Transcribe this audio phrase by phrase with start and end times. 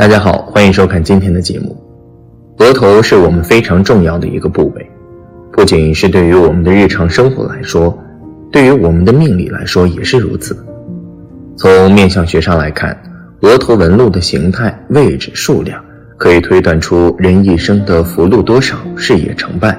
[0.00, 1.76] 大家好，欢迎收看今天的节目。
[2.56, 4.90] 额头是我们非常重要的一个部位，
[5.52, 7.94] 不仅是对于我们的日常生活来说，
[8.50, 10.56] 对于我们的命理来说也是如此。
[11.54, 12.98] 从面相学上来看，
[13.42, 15.84] 额头纹路的形态、位置、数量，
[16.16, 19.78] 可以推断出人一生的福禄多少、事业成败。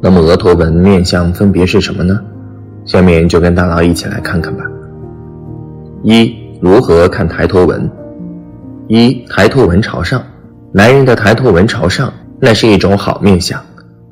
[0.00, 2.18] 那么额头纹面相分别是什么呢？
[2.86, 4.64] 下面就跟大佬一起来看看吧。
[6.02, 7.86] 一、如何看抬头纹？
[8.88, 10.22] 一抬头纹朝上，
[10.70, 13.60] 男人的抬头纹朝上，那是一种好面相，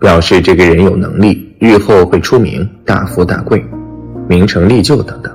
[0.01, 3.65] 表示这个人有能力，日后会出名，大富大贵，
[4.27, 5.33] 名成利就等等。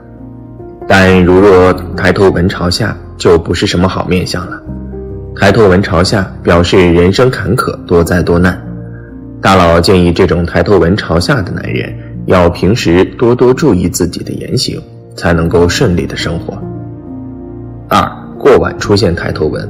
[0.86, 4.62] 但如若抬头纹朝下，就不是什么好面相了。
[5.38, 8.62] 抬头纹朝下，表示人生坎坷，多灾多难。
[9.42, 14.82] 大佬建议，这种抬头纹朝下的男人，要平时多多注意自己的言行，
[15.16, 16.62] 才能够顺利的生活。
[17.88, 18.19] 二。
[18.40, 19.70] 过晚出现抬头纹，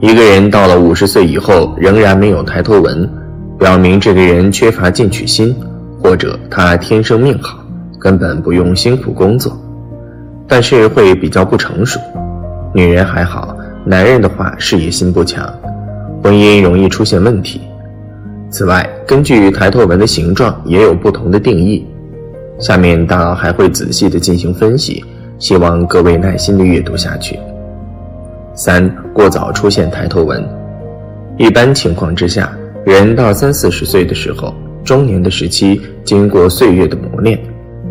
[0.00, 3.08] 一个人到了五十岁以后仍然没有抬头纹，
[3.58, 5.54] 表明这个人缺乏进取心，
[6.02, 7.58] 或者他天生命好，
[8.00, 9.54] 根本不用辛苦工作，
[10.48, 12.00] 但是会比较不成熟。
[12.72, 15.46] 女人还好，男人的话事业心不强，
[16.22, 17.60] 婚姻容易出现问题。
[18.50, 21.86] 此外，根据抬头纹的形状也有不同的定义，
[22.58, 25.04] 下面大佬还会仔细的进行分析，
[25.38, 27.38] 希望各位耐心的阅读下去。
[28.58, 30.44] 三过早出现抬头纹，
[31.36, 32.50] 一般情况之下，
[32.84, 37.38] 人到三四十岁的时候，中年的时期，经过岁月的磨练，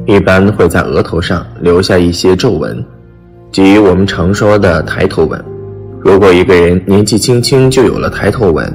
[0.06, 2.84] 一般会在额头上留下一些皱纹，
[3.50, 5.42] 即我们常说的抬头纹。
[6.02, 8.70] 如果一个人年纪轻轻就有了抬头纹，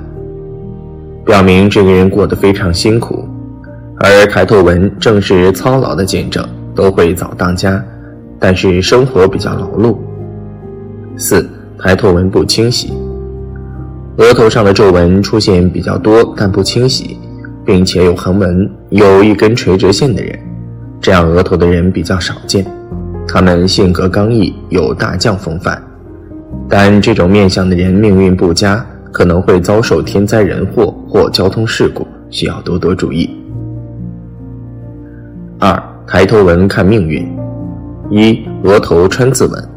[1.27, 3.22] 表明这个人过得非常辛苦，
[3.98, 6.42] 而抬头纹正是操劳的见证，
[6.74, 7.84] 都会早当家，
[8.38, 9.98] 但是生活比较劳碌。
[11.18, 11.46] 四。
[11.82, 12.92] 抬头纹不清晰，
[14.16, 17.18] 额头上的皱纹出现比较多但不清晰，
[17.64, 20.38] 并且有横纹、有一根垂直线的人，
[21.00, 22.64] 这样额头的人比较少见。
[23.26, 25.82] 他们性格刚毅，有大将风范，
[26.68, 33.28] 但这种面相的人命运不佳，可能会遭受天灾人祸或交通事故，需要多多注意。
[35.58, 37.28] 二、抬头纹看命运：
[38.08, 39.71] 一、额头川字纹。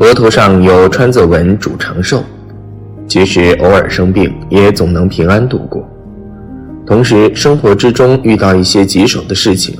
[0.00, 2.22] 额头上有川字纹主长寿，
[3.08, 5.84] 即使偶尔生病，也总能平安度过。
[6.86, 9.76] 同时，生活之中遇到一些棘手的事情，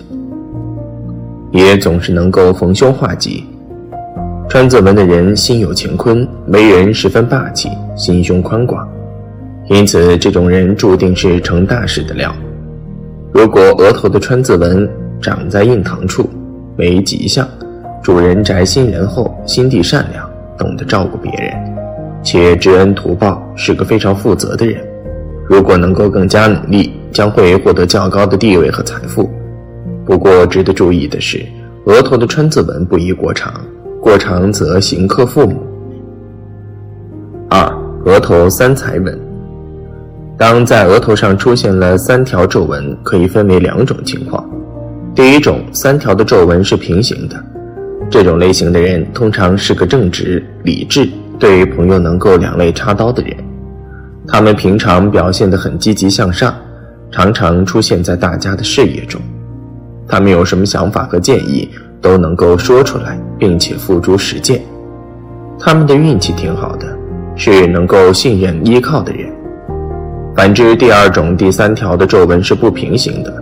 [1.52, 3.44] 也总是能够逢凶化吉。
[4.48, 8.88] 川字纹的人心有乾坤，为人十分霸气，心胸宽广，
[9.68, 12.34] 因此这种人注定是成大事的料。
[13.32, 14.88] 如果额头的川字纹
[15.20, 16.28] 长在印堂处，
[16.76, 17.46] 为吉相。
[18.02, 21.52] 主人宅心仁厚，心地善良，懂得照顾别人，
[22.22, 24.80] 且知恩图报，是个非常负责的人。
[25.46, 29.28] 如果能够更加努力，将会获得较高的地位和财富。
[30.06, 31.44] 不过值得注意的是，
[31.86, 33.52] 额头的川字纹不宜过长，
[34.00, 35.62] 过长则刑克父母。
[37.50, 37.70] 二、
[38.04, 39.18] 额头三彩纹，
[40.38, 44.48] 当在额头上出现了三条皱纹，可以分为两种情况。
[45.14, 47.36] 第一种，三条的皱纹是平行的。
[48.10, 51.08] 这种类型的人通常是个正直、理智，
[51.38, 53.36] 对于朋友能够两肋插刀的人。
[54.26, 56.54] 他们平常表现得很积极向上，
[57.10, 59.20] 常常出现在大家的视野中。
[60.06, 61.68] 他们有什么想法和建议，
[62.00, 64.62] 都能够说出来，并且付诸实践。
[65.58, 66.86] 他们的运气挺好的，
[67.36, 69.30] 是能够信任依靠的人。
[70.34, 73.34] 反之，第二种、第三条的皱纹是不平行的，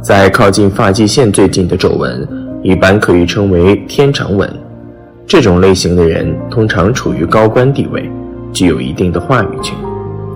[0.00, 2.28] 在靠近发际线最近的皱纹。
[2.62, 4.48] 一般可以称为天长纹，
[5.26, 8.08] 这种类型的人通常处于高官地位，
[8.52, 9.76] 具有一定的话语权，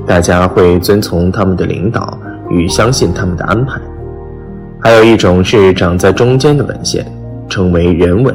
[0.05, 2.19] 大家会遵从他们的领导
[2.51, 3.81] 与相信他们的安排。
[4.81, 7.07] 还有一种是长在中间的纹线，
[7.49, 8.35] 称为人纹，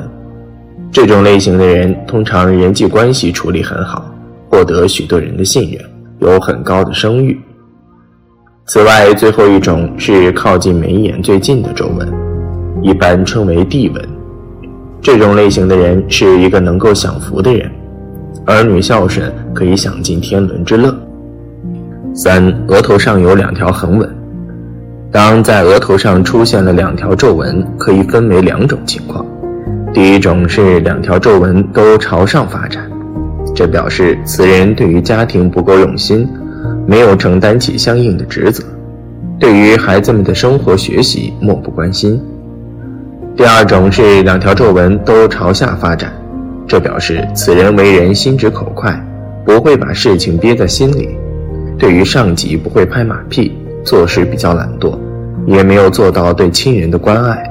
[0.91, 4.09] 这种类型的人通常人际关系处理很好，
[4.49, 5.81] 获得许多人的信任，
[6.19, 7.39] 有很高的声誉。
[8.67, 12.20] 此外，最后一种是靠近眉眼最近的皱纹。
[12.81, 14.03] 一般称为地纹，
[15.01, 17.69] 这种类型的人是一个能够享福的人，
[18.45, 20.95] 儿女孝顺，可以享尽天伦之乐。
[22.13, 24.09] 三、额头上有两条横纹，
[25.11, 29.25] 当在额头上出现了两条皱纹，可以分为两种情况。
[29.93, 32.89] 第一种是两条皱纹都朝上发展，
[33.53, 36.27] 这表示此人对于家庭不够用心，
[36.87, 38.63] 没有承担起相应的职责，
[39.39, 42.21] 对于孩子们的生活学习漠不关心。
[43.41, 46.13] 第二种是两条皱纹都朝下发展，
[46.67, 49.03] 这表示此人为人心直口快，
[49.43, 51.17] 不会把事情憋在心里，
[51.75, 54.95] 对于上级不会拍马屁，做事比较懒惰，
[55.47, 57.43] 也没有做到对亲人的关爱。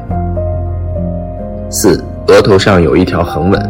[1.69, 3.60] 四，额头上有一条横纹，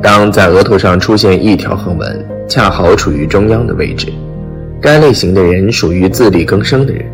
[0.00, 4.06] 当在额头上出现一条横纹，恰好处于中央的位置，
[4.80, 7.04] 该类型的人属于自力更生的人，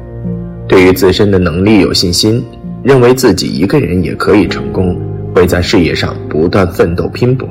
[0.69, 2.45] 对于自身的能力有信心，
[2.89, 4.99] 认为自己一个人也可以成功，
[5.35, 7.47] 会在事业上不断奋斗拼搏。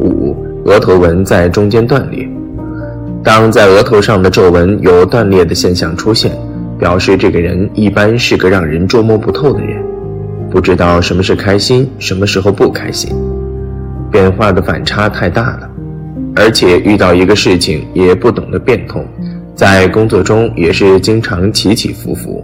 [0.00, 0.36] 五。
[0.64, 2.28] 额头纹在中间断裂，
[3.22, 6.32] 当在额头上的皱纹有断裂的现象出现，
[6.78, 9.84] 表示这个人一般是个让人捉摸不透的人，
[10.50, 13.12] 不知道什么是开心，什么时候不开心，
[14.10, 15.70] 变化的反差太大了，
[16.36, 19.04] 而且遇到一个事情也不懂得变通，
[19.56, 22.41] 在工作中也是经常起起伏伏，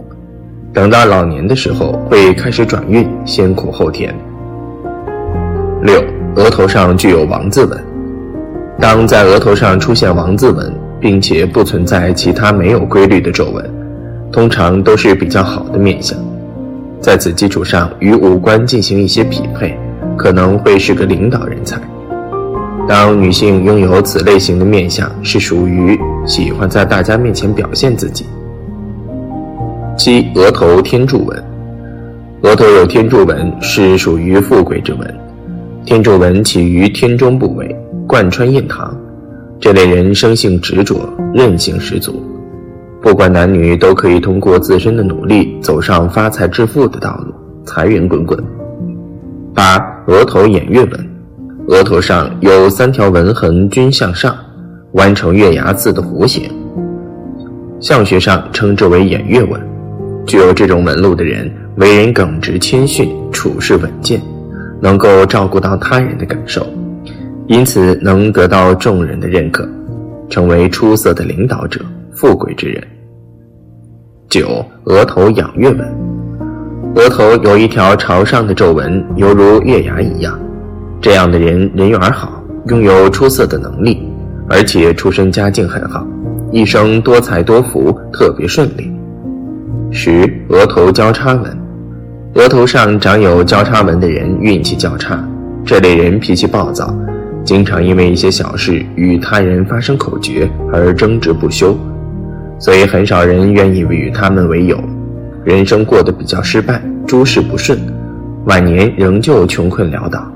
[0.71, 4.13] 等到老年的时候会开始转运，先苦后甜。
[5.81, 6.03] 六，
[6.35, 7.83] 额头上具有王字纹。
[8.79, 13.69] 当在额头上出现王字纹，并且不存在其他没有规律的皱纹，
[14.31, 16.17] 通常都是比较好的面相。
[17.01, 19.77] 在此基础上与五官进行一些匹配，
[20.15, 21.81] 可能会是个领导人才。
[22.87, 28.25] 当女性拥有此类型的面相，是属于喜欢在大家面前表现自己。
[29.99, 31.43] 七，额头天柱纹，
[32.43, 35.15] 额头有天柱纹是属于富贵之纹，
[35.83, 37.75] 天柱纹起于天中部位。
[38.07, 38.97] 贯穿印堂，
[39.59, 41.01] 这类人生性执着，
[41.33, 42.23] 韧性十足，
[43.01, 47.33] 不管男女都可以通过自身的努力走上发财致富的道路，
[47.65, 48.41] 财源滚滚。
[49.53, 51.09] 八额头偃月纹，
[51.67, 54.33] 额头上有三条纹痕均向上，
[54.93, 56.49] 弯成月牙字的弧形，
[57.81, 59.68] 相学上称之为偃月纹。
[60.29, 64.21] 具有这种纹路的人，为人耿直谦逊，处事稳健，
[64.79, 66.63] 能够照顾到他人的感受。
[67.47, 69.67] 因此能得到众人的认可，
[70.29, 72.79] 成为出色的领导者、富贵之人。
[74.29, 75.79] 九，额头仰月纹，
[76.93, 80.39] 额头有一条朝上的皱纹，犹如月牙一样。
[81.01, 84.07] 这样的人人缘好，拥有出色的能力，
[84.47, 86.05] 而且出身家境很好，
[86.51, 88.91] 一生多财多福，特别顺利。
[89.91, 91.57] 十，额头交叉纹，
[92.35, 95.19] 额头上长有交叉纹的人运气较差，
[95.65, 96.93] 这类人脾气暴躁。
[97.43, 101.75] 经常因为一些小事与他人发生口角而争执不休，
[102.59, 104.77] 所以很少人愿意与他们为友，
[105.43, 107.79] 人生过得比较失败，诸事不顺，
[108.45, 110.31] 晚年仍旧穷困潦倒。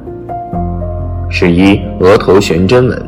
[1.30, 3.00] 十一，额头悬针纹，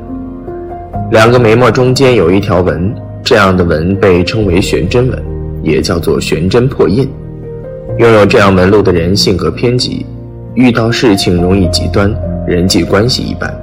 [1.10, 2.94] 两个眉毛中间有一条纹，
[3.24, 5.24] 这样的纹被称为悬针纹，
[5.66, 7.10] 也叫做悬针破印。
[7.98, 10.06] 拥有这样纹路的人性格偏激，
[10.54, 12.14] 遇到事情容易极端，
[12.48, 13.54] 人际关系一般。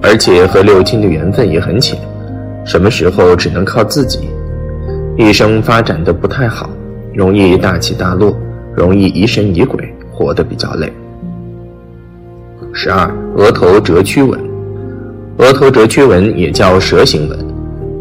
[0.00, 1.98] 而且和六亲的缘分也很浅，
[2.64, 4.28] 什么时候只能靠自己，
[5.16, 6.70] 一生发展的不太好，
[7.14, 8.36] 容易大起大落，
[8.76, 9.82] 容易疑神疑鬼，
[10.12, 10.92] 活得比较累。
[12.72, 14.38] 十二，额头折曲纹，
[15.38, 17.38] 额头折曲纹也叫蛇形纹，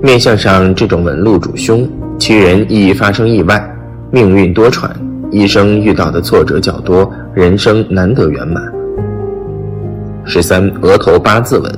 [0.02, 1.88] 面相上这种纹路主凶，
[2.18, 3.76] 其人易发生意外，
[4.12, 4.90] 命运多舛，
[5.32, 8.64] 一生遇到的挫折较多，人生难得圆满。
[10.24, 11.72] 十三，额头八字纹。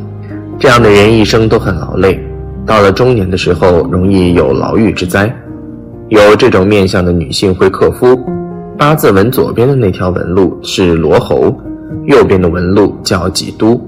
[0.60, 2.20] 这样的人一生都很劳累，
[2.66, 5.34] 到了中年的时候容易有牢狱之灾。
[6.10, 8.18] 有这种面相的女性会克夫。
[8.78, 11.56] 八字纹左边的那条纹路是罗喉，
[12.06, 13.82] 右边的纹路叫脊都。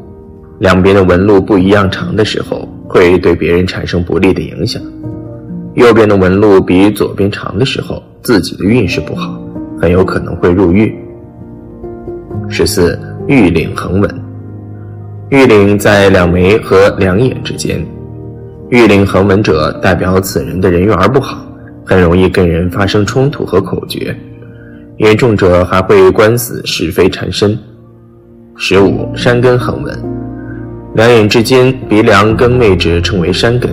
[0.60, 4.82] 两边的纹路不一样长的时候，会对别人产生不利的影响。
[5.78, 9.40] 右边的纹路比左边长的时候，自己的运势不好，
[9.80, 10.92] 很有可能会入狱。
[12.50, 14.10] 十四，玉领横纹。
[15.30, 17.86] 玉领在两眉和两眼之间，
[18.70, 21.46] 玉领横纹者代表此人的人缘不好，
[21.86, 24.00] 很容易跟人发生冲突和口角，
[24.98, 27.56] 严重者还会官司是非缠身。
[28.56, 29.96] 十五山根横纹，
[30.96, 33.70] 两眼之间鼻梁根位置称为山根。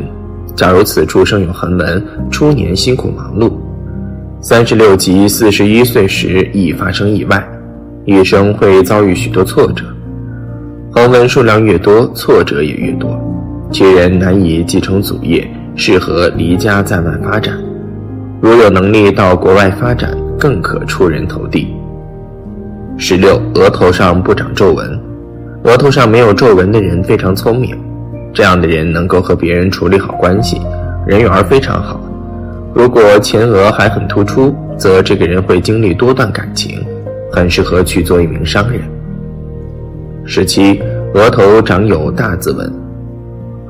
[0.55, 3.51] 假如此处生有横纹，初年辛苦忙碌，
[4.41, 7.45] 三十六及四十一岁时易发生意外，
[8.05, 9.85] 一生会遭遇许多挫折。
[10.93, 13.19] 横纹数量越多，挫折也越多，
[13.73, 15.45] 其人难以继承祖业，
[15.75, 17.59] 适合离家在外发展。
[18.41, 21.75] 如有能力到国外发展，更可出人头地。
[22.97, 25.01] 十六，额头上不长皱纹，
[25.65, 27.77] 额头上没有皱纹的人非常聪明，
[28.35, 30.61] 这样的人能够和别人处理好关系，
[31.07, 32.01] 人缘非常好。
[32.75, 36.85] 如果前额还很突出，则这个人会经历多段感情，
[37.31, 38.81] 很适合去做一名商人。
[40.27, 40.83] 十七，
[41.15, 42.73] 额头长有大字纹，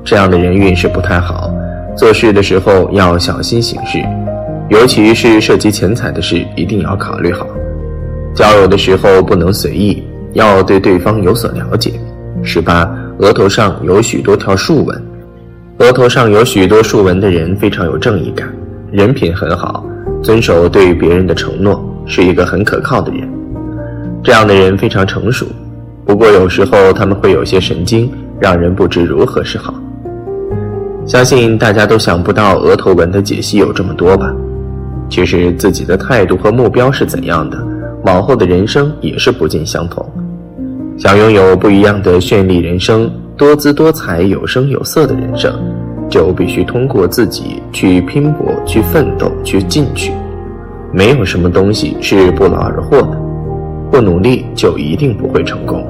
[0.03, 1.55] 这样的人运势不太好，
[1.95, 4.03] 做事的时候要小心行事，
[4.71, 7.47] 尤其是涉及钱财的事，一定要考虑好。
[8.35, 10.03] 交友的时候不能随意，
[10.33, 11.93] 要对对方有所了解。
[12.43, 15.03] 十八，额头上有许多条竖纹，
[15.79, 18.53] 额头上有许多竖纹的人非常有正义感，
[18.91, 19.87] 人品很好，
[20.23, 23.29] 遵守对别人的承诺，是一个很可靠的人。
[24.23, 25.47] 这样的人非常成熟，
[26.05, 29.73] 不过有时候他们会有些神经，让人不知如何是好。
[31.07, 34.35] 相信大家都想不到额头纹的解析有这么多吧？
[35.09, 37.59] 其实自己的态度和目标是怎样的？
[38.05, 40.05] 往后的人生也是不尽相同。
[40.97, 45.53] 想拥有不一样的绚丽人生、多姿多彩、有声有色的人生，
[46.09, 50.13] 就必须通过自己去拼搏、去奋斗、去进取。
[50.93, 53.21] 没有什么东西是不劳而获的，
[53.91, 55.85] 不努力就一定不会成功。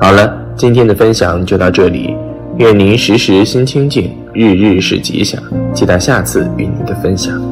[0.00, 2.14] 好了，今天的分享就到这里，
[2.58, 5.42] 愿您时时心清静，日日是吉祥。
[5.74, 7.49] 期待下次与您的分享。